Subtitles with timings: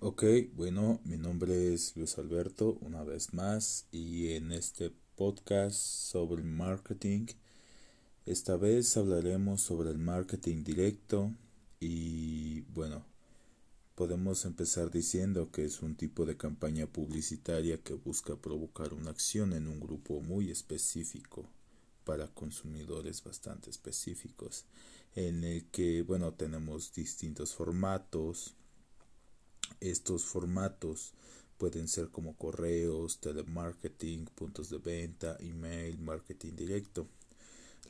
[0.00, 0.22] Ok,
[0.54, 7.26] bueno, mi nombre es Luis Alberto, una vez más, y en este podcast sobre marketing,
[8.24, 11.32] esta vez hablaremos sobre el marketing directo
[11.80, 13.04] y bueno,
[13.96, 19.52] podemos empezar diciendo que es un tipo de campaña publicitaria que busca provocar una acción
[19.52, 21.44] en un grupo muy específico
[22.04, 24.64] para consumidores bastante específicos,
[25.16, 28.54] en el que, bueno, tenemos distintos formatos,
[29.80, 31.14] estos formatos
[31.58, 37.08] pueden ser como correos, telemarketing, puntos de venta, email, marketing directo.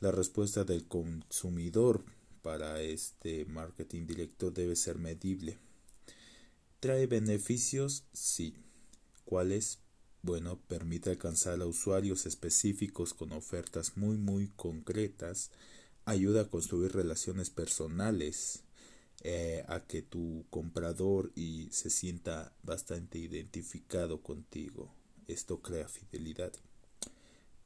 [0.01, 2.03] La respuesta del consumidor
[2.41, 5.57] para este marketing directo debe ser medible.
[6.79, 8.05] ¿Trae beneficios?
[8.13, 8.55] Sí.
[9.25, 9.79] ¿Cuáles?
[10.21, 15.51] Bueno, permite alcanzar a usuarios específicos con ofertas muy muy concretas,
[16.05, 18.63] ayuda a construir relaciones personales,
[19.23, 24.93] eh, a que tu comprador y se sienta bastante identificado contigo.
[25.27, 26.53] Esto crea fidelidad.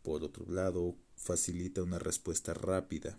[0.02, 3.18] Por otro lado, facilita una respuesta rápida.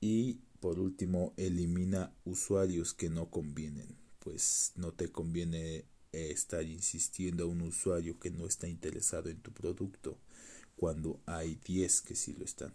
[0.00, 7.44] Y por último, elimina usuarios que no convienen, pues no te conviene eh, estar insistiendo
[7.44, 10.18] a un usuario que no está interesado en tu producto
[10.76, 12.74] cuando hay 10 que sí lo están.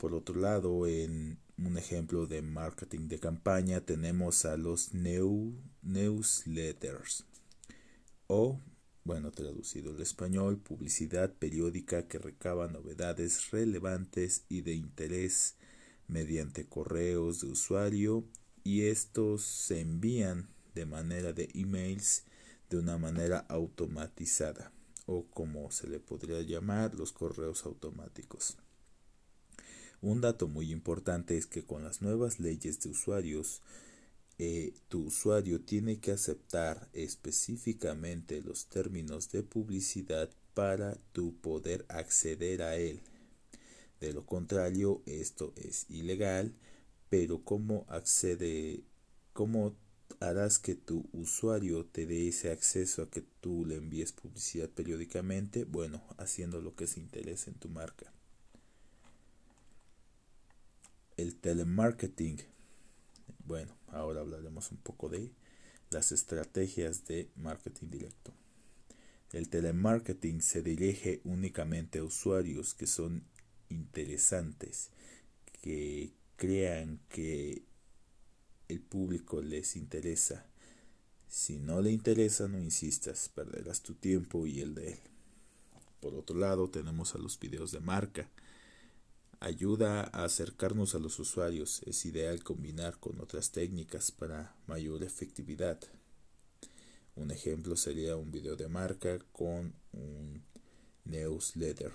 [0.00, 7.26] Por otro lado, en un ejemplo de marketing de campaña tenemos a los newsletters
[8.26, 8.58] o,
[9.04, 15.56] bueno, traducido al español, publicidad periódica que recaba novedades relevantes y de interés
[16.08, 18.24] mediante correos de usuario
[18.64, 22.24] y estos se envían de manera de emails
[22.70, 24.72] de una manera automatizada
[25.04, 28.56] o como se le podría llamar los correos automáticos.
[30.02, 33.60] Un dato muy importante es que con las nuevas leyes de usuarios,
[34.38, 42.62] eh, tu usuario tiene que aceptar específicamente los términos de publicidad para tu poder acceder
[42.62, 43.00] a él.
[44.00, 46.54] De lo contrario, esto es ilegal,
[47.10, 48.82] pero ¿cómo accede,
[49.34, 49.76] cómo
[50.18, 55.64] harás que tu usuario te dé ese acceso a que tú le envíes publicidad periódicamente?
[55.64, 58.10] Bueno, haciendo lo que se interesa en tu marca
[61.20, 62.38] el telemarketing.
[63.44, 65.30] Bueno, ahora hablaremos un poco de
[65.90, 68.32] las estrategias de marketing directo.
[69.32, 73.24] El telemarketing se dirige únicamente a usuarios que son
[73.68, 74.90] interesantes,
[75.62, 77.62] que crean que
[78.68, 80.46] el público les interesa.
[81.28, 84.98] Si no le interesa, no insistas, perderás tu tiempo y el de él.
[86.00, 88.28] Por otro lado, tenemos a los videos de marca
[89.40, 91.82] ayuda a acercarnos a los usuarios.
[91.86, 95.80] Es ideal combinar con otras técnicas para mayor efectividad.
[97.16, 100.42] Un ejemplo sería un video de marca con un
[101.04, 101.92] newsletter.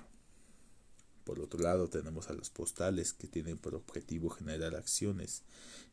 [1.23, 5.43] Por otro lado tenemos a los postales que tienen por objetivo generar acciones,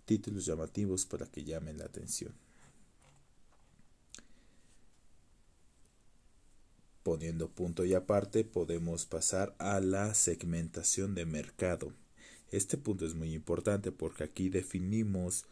[0.04, 2.34] títulos llamativos para que llamen la atención.
[7.02, 11.92] Poniendo punto y aparte, podemos pasar a la segmentación de mercado.
[12.50, 15.46] Este punto es muy importante porque aquí definimos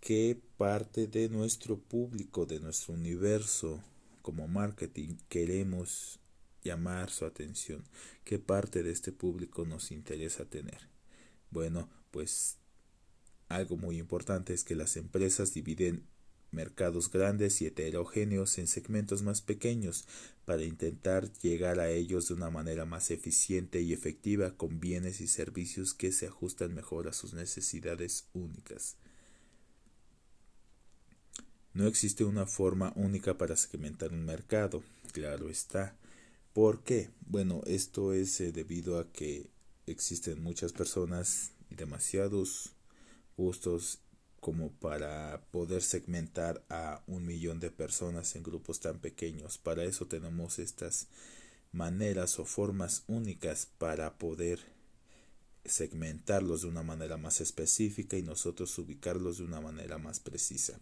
[0.00, 3.82] qué parte de nuestro público, de nuestro universo
[4.22, 6.20] como marketing queremos
[6.62, 7.84] llamar su atención,
[8.24, 10.88] qué parte de este público nos interesa tener.
[11.50, 12.58] Bueno, pues
[13.48, 16.06] algo muy importante es que las empresas dividen
[16.50, 20.06] mercados grandes y heterogéneos en segmentos más pequeños
[20.44, 25.28] para intentar llegar a ellos de una manera más eficiente y efectiva con bienes y
[25.28, 28.96] servicios que se ajustan mejor a sus necesidades únicas.
[31.74, 34.82] No existe una forma única para segmentar un mercado,
[35.12, 35.96] claro está.
[36.52, 37.10] ¿Por qué?
[37.20, 39.50] Bueno, esto es eh, debido a que
[39.86, 42.72] existen muchas personas y demasiados
[43.36, 44.00] gustos
[44.40, 49.58] como para poder segmentar a un millón de personas en grupos tan pequeños.
[49.58, 51.08] Para eso tenemos estas
[51.72, 54.60] maneras o formas únicas para poder
[55.64, 60.80] segmentarlos de una manera más específica y nosotros ubicarlos de una manera más precisa.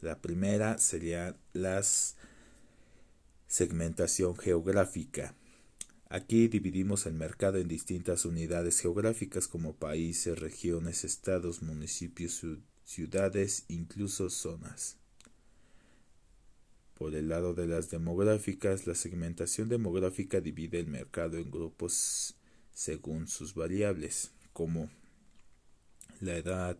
[0.00, 1.82] La primera sería la
[3.46, 5.34] segmentación geográfica.
[6.08, 12.44] Aquí dividimos el mercado en distintas unidades geográficas como países, regiones, estados, municipios,
[12.86, 14.96] ciudades, incluso zonas.
[16.94, 22.36] Por el lado de las demográficas, la segmentación demográfica divide el mercado en grupos
[22.72, 24.88] según sus variables, como
[26.20, 26.78] la edad,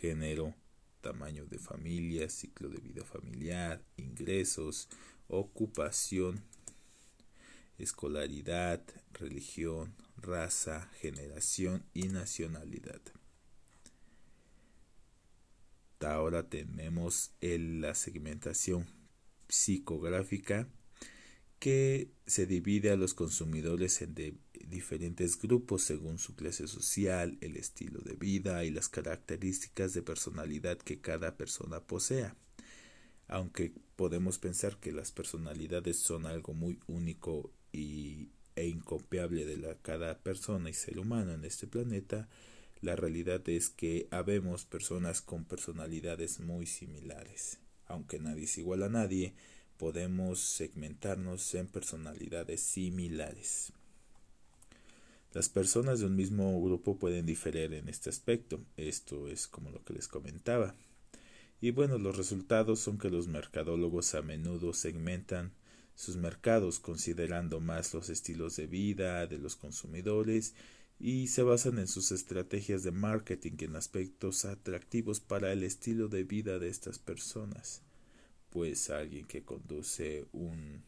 [0.00, 0.54] género,
[1.00, 4.88] tamaño de familia, ciclo de vida familiar, ingresos,
[5.28, 6.42] ocupación,
[7.78, 13.00] escolaridad, religión, raza, generación y nacionalidad.
[16.04, 18.86] Ahora tenemos la segmentación
[19.48, 20.68] psicográfica
[21.58, 24.14] que se divide a los consumidores en
[24.68, 30.76] diferentes grupos según su clase social, el estilo de vida y las características de personalidad
[30.78, 32.36] que cada persona posea.
[33.28, 40.68] Aunque podemos pensar que las personalidades son algo muy único e incopiable de cada persona
[40.68, 42.28] y ser humano en este planeta,
[42.84, 47.58] la realidad es que habemos personas con personalidades muy similares.
[47.86, 49.34] Aunque nadie es igual a nadie,
[49.78, 53.72] podemos segmentarnos en personalidades similares.
[55.32, 58.60] Las personas de un mismo grupo pueden diferir en este aspecto.
[58.76, 60.76] Esto es como lo que les comentaba.
[61.60, 65.52] Y bueno, los resultados son que los mercadólogos a menudo segmentan
[65.94, 70.54] sus mercados considerando más los estilos de vida de los consumidores
[70.98, 76.24] y se basan en sus estrategias de marketing en aspectos atractivos para el estilo de
[76.24, 77.82] vida de estas personas.
[78.50, 80.82] Pues alguien que conduce un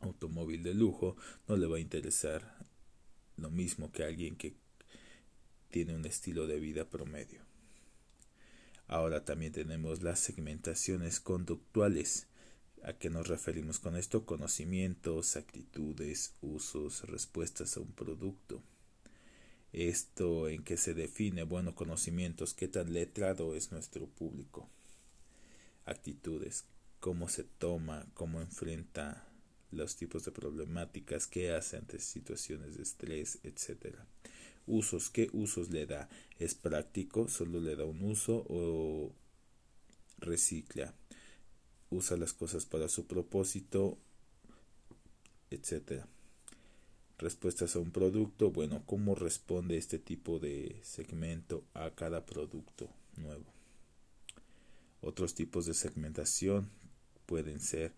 [0.00, 1.16] automóvil de lujo
[1.48, 2.66] no le va a interesar
[3.36, 4.54] lo mismo que alguien que
[5.70, 7.40] tiene un estilo de vida promedio.
[8.86, 12.26] Ahora también tenemos las segmentaciones conductuales
[12.82, 14.24] ¿A qué nos referimos con esto?
[14.24, 18.62] Conocimientos, actitudes, usos, respuestas a un producto.
[19.74, 24.66] Esto en qué se define, bueno, conocimientos, qué tan letrado es nuestro público.
[25.84, 26.64] Actitudes,
[27.00, 29.28] cómo se toma, cómo enfrenta
[29.70, 33.94] los tipos de problemáticas, qué hace ante situaciones de estrés, etc.
[34.66, 36.08] Usos, qué usos le da.
[36.38, 37.28] ¿Es práctico?
[37.28, 39.12] ¿Solo le da un uso o
[40.18, 40.94] recicla?
[41.90, 43.98] Usa las cosas para su propósito,
[45.50, 46.06] etcétera.
[47.18, 53.44] Respuestas a un producto, bueno, ¿cómo responde este tipo de segmento a cada producto nuevo?
[55.02, 56.70] Otros tipos de segmentación
[57.26, 57.92] pueden ser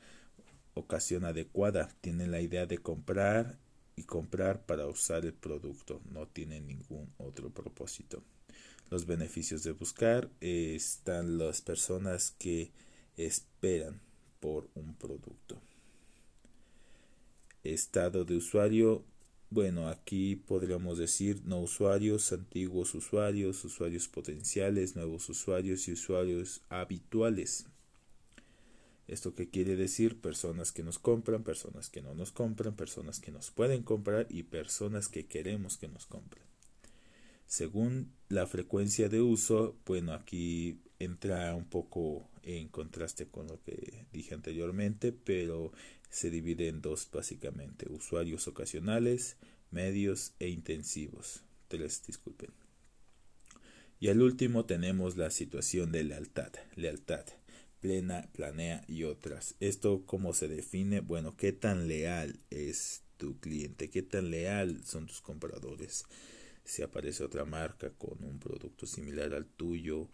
[0.74, 3.58] ocasión adecuada, tienen la idea de comprar
[3.94, 8.22] y comprar para usar el producto, no tienen ningún otro propósito.
[8.90, 12.72] Los beneficios de buscar están las personas que
[13.16, 14.00] esperan
[14.40, 15.60] por un producto.
[17.64, 19.04] Estado de usuario.
[19.50, 27.66] Bueno, aquí podríamos decir no usuarios, antiguos usuarios, usuarios potenciales, nuevos usuarios y usuarios habituales.
[29.08, 30.20] ¿Esto qué quiere decir?
[30.20, 34.44] Personas que nos compran, personas que no nos compran, personas que nos pueden comprar y
[34.44, 36.44] personas que queremos que nos compren.
[37.46, 44.06] Según la frecuencia de uso, bueno, aquí entra un poco en contraste con lo que
[44.12, 45.72] dije anteriormente, pero
[46.10, 49.36] se divide en dos básicamente, usuarios ocasionales,
[49.70, 51.42] medios e intensivos.
[51.68, 52.50] Tres, disculpen.
[53.98, 57.24] Y al último tenemos la situación de lealtad, lealtad,
[57.80, 59.54] plena, planea y otras.
[59.60, 61.00] ¿Esto cómo se define?
[61.00, 63.90] Bueno, ¿qué tan leal es tu cliente?
[63.90, 66.04] ¿Qué tan leal son tus compradores?
[66.64, 70.08] Si aparece otra marca con un producto similar al tuyo,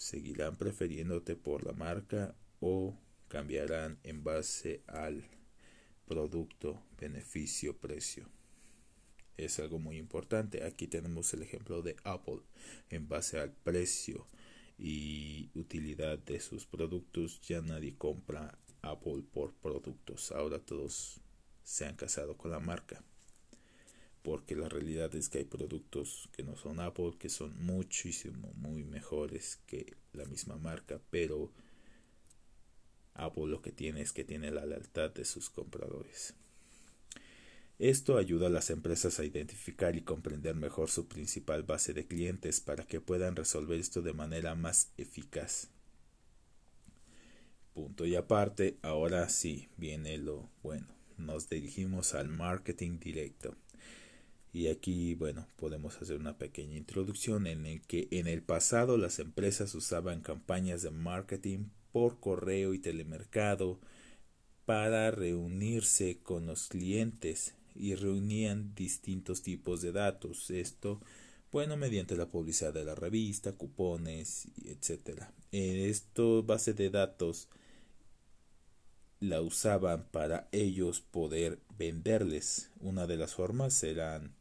[0.00, 5.28] seguirán prefiriéndote por la marca o cambiarán en base al
[6.06, 8.26] producto, beneficio, precio.
[9.36, 10.64] Es algo muy importante.
[10.64, 12.40] Aquí tenemos el ejemplo de Apple
[12.88, 14.26] en base al precio
[14.78, 17.42] y utilidad de sus productos.
[17.42, 20.32] Ya nadie compra Apple por productos.
[20.32, 21.20] Ahora todos
[21.62, 23.04] se han casado con la marca
[24.22, 28.84] porque la realidad es que hay productos que no son Apple que son muchísimo muy
[28.84, 31.50] mejores que la misma marca pero
[33.14, 36.34] Apple lo que tiene es que tiene la lealtad de sus compradores
[37.80, 42.60] esto ayuda a las empresas a identificar y comprender mejor su principal base de clientes
[42.60, 45.70] para que puedan resolver esto de manera más eficaz.
[47.72, 50.88] Punto y aparte, ahora sí viene lo bueno.
[51.16, 53.56] Nos dirigimos al marketing directo.
[54.52, 59.20] Y aquí, bueno, podemos hacer una pequeña introducción en el que en el pasado las
[59.20, 63.78] empresas usaban campañas de marketing por correo y telemercado
[64.64, 70.50] para reunirse con los clientes y reunían distintos tipos de datos.
[70.50, 71.00] Esto,
[71.52, 75.32] bueno, mediante la publicidad de la revista, cupones, etcétera.
[75.52, 77.48] Esto base de datos
[79.20, 82.70] la usaban para ellos poder venderles.
[82.80, 84.34] Una de las formas eran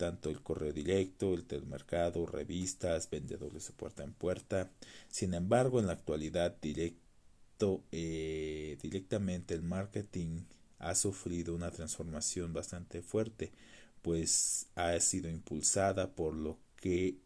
[0.00, 4.70] tanto el correo directo, el telemercado, revistas, vendedores de puerta en puerta.
[5.10, 10.44] Sin embargo, en la actualidad directo, eh, directamente el marketing
[10.78, 13.52] ha sufrido una transformación bastante fuerte,
[14.00, 17.18] pues ha sido impulsada por lo que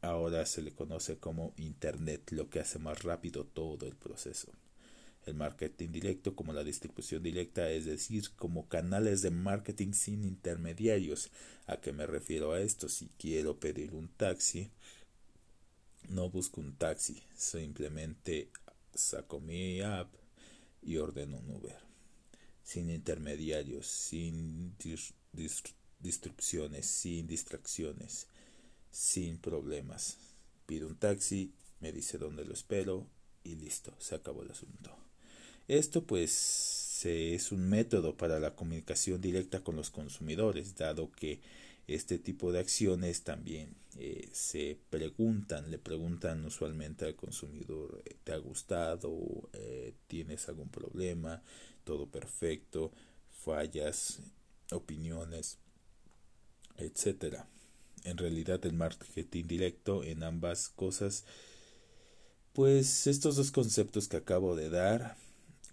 [0.00, 4.50] ahora se le conoce como Internet, lo que hace más rápido todo el proceso.
[5.24, 11.30] El marketing directo como la distribución directa, es decir, como canales de marketing sin intermediarios.
[11.66, 12.88] ¿A qué me refiero a esto?
[12.88, 14.70] Si quiero pedir un taxi,
[16.08, 18.50] no busco un taxi, simplemente
[18.94, 20.12] saco mi app
[20.82, 21.78] y ordeno un Uber.
[22.64, 24.76] Sin intermediarios, sin
[26.00, 28.26] distracciones, sin distracciones,
[28.90, 30.18] sin problemas.
[30.66, 33.06] Pido un taxi, me dice dónde lo espero
[33.44, 34.96] y listo, se acabó el asunto.
[35.72, 41.40] Esto pues es un método para la comunicación directa con los consumidores, dado que
[41.86, 48.34] este tipo de acciones también eh, se preguntan, le preguntan usualmente al consumidor, eh, ¿te
[48.34, 49.48] ha gustado?
[49.54, 51.42] Eh, ¿Tienes algún problema?
[51.84, 52.92] ¿Todo perfecto?
[53.42, 54.18] ¿Fallas?
[54.72, 55.56] ¿Opiniones?
[56.76, 57.46] Etcétera.
[58.04, 61.24] En realidad el marketing directo en ambas cosas,
[62.52, 65.16] pues estos dos conceptos que acabo de dar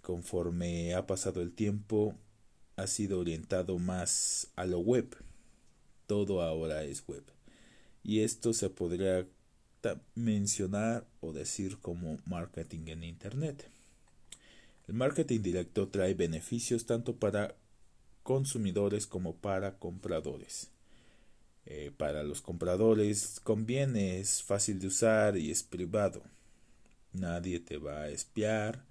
[0.02, 2.14] conforme ha pasado el tiempo,
[2.76, 5.16] ha sido orientado más a lo web.
[6.06, 7.24] Todo ahora es web.
[8.02, 9.26] Y esto se podría
[10.14, 13.68] mencionar o decir como marketing en Internet.
[14.88, 17.54] El marketing directo trae beneficios tanto para
[18.22, 20.70] consumidores como para compradores.
[21.66, 26.22] Eh, para los compradores conviene, es fácil de usar y es privado.
[27.12, 28.84] Nadie te va a espiar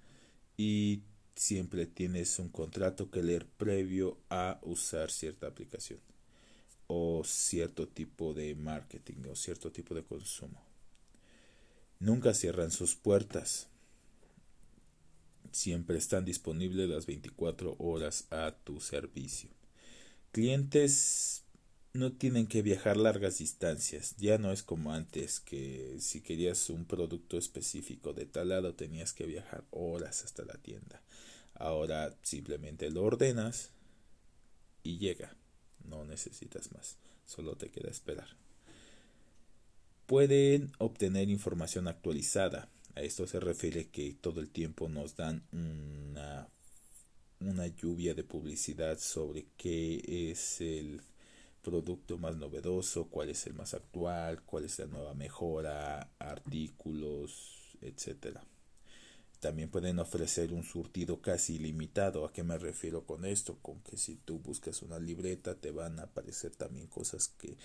[0.60, 6.00] y siempre tienes un contrato que leer previo a usar cierta aplicación
[6.86, 10.62] o cierto tipo de marketing o cierto tipo de consumo.
[11.98, 13.68] Nunca cierran sus puertas.
[15.50, 19.48] Siempre están disponibles las 24 horas a tu servicio.
[20.30, 21.42] Clientes
[21.92, 24.14] no tienen que viajar largas distancias.
[24.16, 29.12] Ya no es como antes que si querías un producto específico de tal lado tenías
[29.12, 31.02] que viajar horas hasta la tienda.
[31.54, 33.70] Ahora simplemente lo ordenas
[34.82, 35.36] y llega.
[35.84, 36.96] No necesitas más.
[37.26, 38.28] Solo te queda esperar.
[40.06, 42.68] Pueden obtener información actualizada.
[42.94, 46.48] A esto se refiere que todo el tiempo nos dan una,
[47.40, 51.00] una lluvia de publicidad sobre qué es el
[51.62, 58.44] producto más novedoso, cuál es el más actual, cuál es la nueva mejora, artículos, etcétera.
[59.40, 62.26] También pueden ofrecer un surtido casi ilimitado.
[62.26, 63.56] ¿A qué me refiero con esto?
[63.62, 67.56] Con que si tú buscas una libreta te van a aparecer también cosas que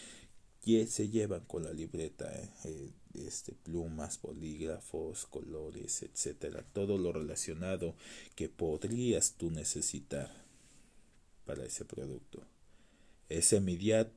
[0.88, 2.50] se llevan con la libreta, ¿eh?
[2.64, 7.96] Eh, este, plumas, bolígrafos, colores, etcétera, todo lo relacionado
[8.36, 10.32] que podrías tú necesitar
[11.46, 12.42] para ese producto.
[13.28, 14.12] Es inmediato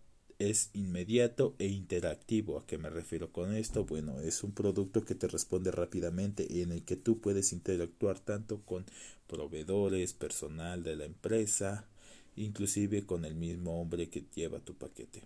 [1.59, 2.59] e interactivo.
[2.59, 3.85] ¿A qué me refiero con esto?
[3.85, 8.21] Bueno, es un producto que te responde rápidamente y en el que tú puedes interactuar
[8.21, 8.85] tanto con
[9.27, 11.88] proveedores, personal de la empresa,
[12.37, 15.23] inclusive con el mismo hombre que lleva tu paquete.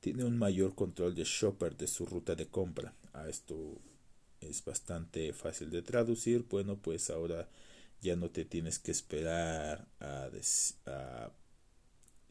[0.00, 2.94] Tiene un mayor control de shopper de su ruta de compra.
[3.12, 3.78] A esto
[4.40, 6.44] es bastante fácil de traducir.
[6.48, 7.48] Bueno, pues ahora
[8.02, 10.28] ya no te tienes que esperar a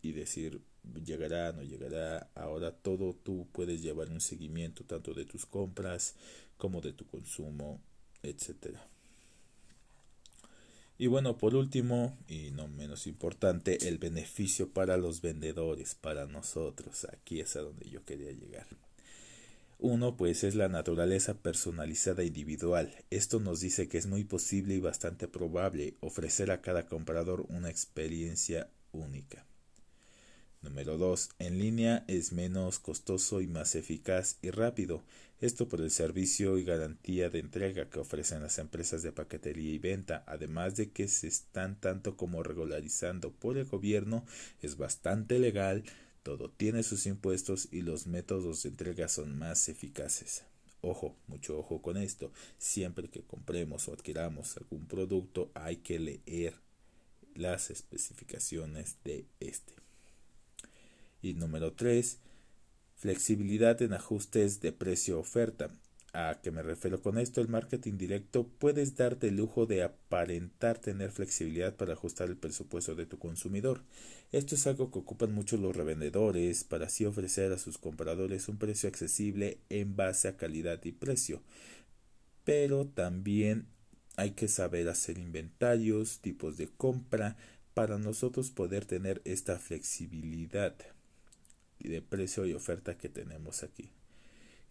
[0.03, 0.61] y decir
[1.03, 2.29] llegará, no llegará.
[2.35, 6.15] Ahora todo tú puedes llevar un seguimiento tanto de tus compras
[6.57, 7.81] como de tu consumo,
[8.21, 8.85] etcétera.
[10.97, 17.07] Y bueno, por último, y no menos importante, el beneficio para los vendedores, para nosotros.
[17.11, 18.67] Aquí es a donde yo quería llegar.
[19.79, 22.93] Uno, pues es la naturaleza personalizada individual.
[23.09, 27.69] Esto nos dice que es muy posible y bastante probable ofrecer a cada comprador una
[27.69, 29.45] experiencia única.
[30.63, 31.31] Número 2.
[31.39, 35.03] En línea es menos costoso y más eficaz y rápido.
[35.41, 39.77] Esto por el servicio y garantía de entrega que ofrecen las empresas de paquetería y
[39.77, 44.25] venta, además de que se están tanto como regularizando por el gobierno,
[44.61, 45.83] es bastante legal,
[46.23, 50.43] todo tiene sus impuestos y los métodos de entrega son más eficaces.
[50.79, 52.31] Ojo, mucho ojo con esto.
[52.57, 56.55] Siempre que compremos o adquiramos algún producto hay que leer
[57.35, 59.82] las especificaciones de este.
[61.23, 62.19] Y número 3,
[62.97, 65.71] flexibilidad en ajustes de precio-oferta.
[66.11, 67.39] ¿A qué me refiero con esto?
[67.39, 72.93] El marketing directo puedes darte el lujo de aparentar tener flexibilidad para ajustar el presupuesto
[72.93, 73.81] de tu consumidor.
[74.33, 78.57] Esto es algo que ocupan mucho los revendedores para así ofrecer a sus compradores un
[78.57, 81.41] precio accesible en base a calidad y precio.
[82.43, 83.67] Pero también
[84.17, 87.37] hay que saber hacer inventarios, tipos de compra,
[87.73, 90.75] para nosotros poder tener esta flexibilidad
[91.89, 93.91] de precio y oferta que tenemos aquí.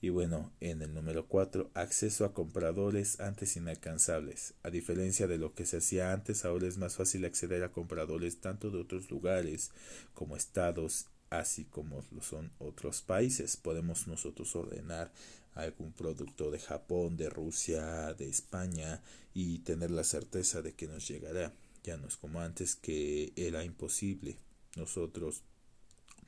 [0.02, 4.54] Y bueno, en el número 4, acceso a compradores antes inalcanzables.
[4.64, 8.40] A diferencia de lo que se hacía antes, ahora es más fácil acceder a compradores
[8.40, 9.70] tanto de otros lugares
[10.12, 13.56] como estados, así como lo son otros países.
[13.56, 15.12] Podemos nosotros ordenar
[15.54, 19.00] algún producto de Japón, de Rusia, de España
[19.34, 21.52] y tener la certeza de que nos llegará.
[21.84, 24.36] Ya no es como antes que era imposible.
[24.76, 25.42] Nosotros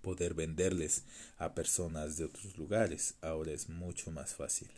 [0.05, 1.03] poder venderles
[1.39, 3.15] a personas de otros lugares.
[3.23, 4.69] Ahora es mucho más fácil.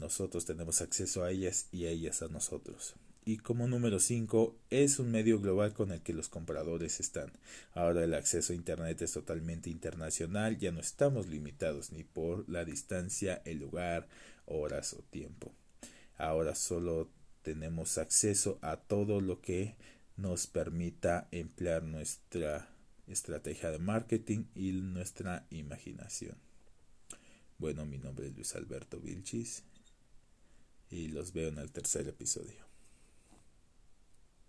[0.00, 2.94] Nosotros tenemos acceso a ellas y ellas a nosotros.
[3.24, 7.30] Y como número 5, es un medio global con el que los compradores están.
[7.72, 12.64] Ahora el acceso a Internet es totalmente internacional, ya no estamos limitados ni por la
[12.64, 14.08] distancia, el lugar,
[14.46, 15.52] horas o tiempo.
[16.16, 17.10] Ahora solo
[17.42, 19.76] tenemos acceso a todo lo que
[20.16, 22.71] nos permita emplear nuestra
[23.06, 26.36] estrategia de marketing y nuestra imaginación.
[27.58, 29.64] Bueno, mi nombre es Luis Alberto Vilchis
[30.90, 32.71] y los veo en el tercer episodio.